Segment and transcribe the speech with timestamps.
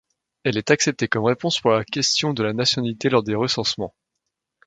[0.43, 3.93] Elle est acceptée comme réponse pour la question de la nationalité lors des recensements.